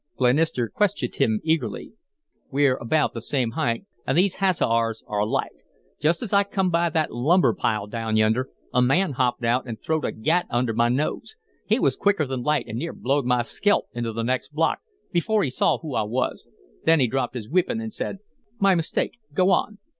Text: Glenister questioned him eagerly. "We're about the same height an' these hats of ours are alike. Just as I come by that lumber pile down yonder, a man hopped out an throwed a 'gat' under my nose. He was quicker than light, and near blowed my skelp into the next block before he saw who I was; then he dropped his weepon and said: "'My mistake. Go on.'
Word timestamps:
Glenister 0.17 0.67
questioned 0.67 1.13
him 1.17 1.39
eagerly. 1.43 1.93
"We're 2.49 2.77
about 2.77 3.13
the 3.13 3.21
same 3.21 3.51
height 3.51 3.85
an' 4.07 4.15
these 4.15 4.33
hats 4.33 4.59
of 4.59 4.67
ours 4.71 5.03
are 5.05 5.19
alike. 5.19 5.51
Just 5.99 6.23
as 6.23 6.33
I 6.33 6.43
come 6.43 6.71
by 6.71 6.89
that 6.89 7.11
lumber 7.11 7.53
pile 7.53 7.85
down 7.85 8.17
yonder, 8.17 8.49
a 8.73 8.81
man 8.81 9.11
hopped 9.11 9.43
out 9.43 9.67
an 9.67 9.77
throwed 9.77 10.03
a 10.05 10.11
'gat' 10.11 10.47
under 10.49 10.73
my 10.73 10.89
nose. 10.89 11.35
He 11.67 11.77
was 11.79 11.95
quicker 11.95 12.25
than 12.25 12.41
light, 12.41 12.65
and 12.67 12.79
near 12.79 12.93
blowed 12.93 13.25
my 13.25 13.43
skelp 13.43 13.89
into 13.93 14.11
the 14.11 14.23
next 14.23 14.51
block 14.53 14.79
before 15.11 15.43
he 15.43 15.51
saw 15.51 15.77
who 15.77 15.93
I 15.93 16.01
was; 16.01 16.49
then 16.83 16.99
he 16.99 17.05
dropped 17.05 17.35
his 17.35 17.47
weepon 17.47 17.79
and 17.79 17.93
said: 17.93 18.17
"'My 18.59 18.73
mistake. 18.73 19.19
Go 19.35 19.51
on.' 19.51 19.77